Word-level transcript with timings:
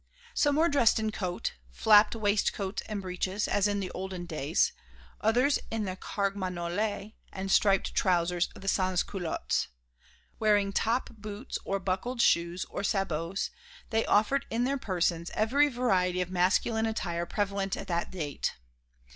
Some 0.33 0.55
were 0.55 0.67
dressed 0.67 0.97
in 0.97 1.11
coat, 1.11 1.53
flapped 1.69 2.15
waistcoat 2.15 2.81
and 2.87 3.03
breeches, 3.03 3.47
as 3.47 3.67
in 3.67 3.87
olden 3.93 4.25
days, 4.25 4.71
others 5.21 5.59
in 5.69 5.85
the 5.85 5.95
carmagnole 5.95 7.13
and 7.31 7.51
striped 7.51 7.93
trousers 7.93 8.49
of 8.55 8.63
the 8.63 8.67
sansculottes. 8.67 9.67
Wearing 10.39 10.73
top 10.73 11.11
boots 11.15 11.59
or 11.65 11.77
buckled 11.79 12.19
shoes 12.19 12.65
or 12.67 12.83
sabots, 12.83 13.51
they 13.91 14.03
offered 14.07 14.47
in 14.49 14.63
their 14.63 14.79
persons 14.79 15.29
every 15.35 15.67
variety 15.69 16.19
of 16.19 16.31
masculine 16.31 16.87
attire 16.87 17.27
prevalent 17.27 17.77
at 17.77 17.85
that 17.85 18.09
date. 18.09 18.55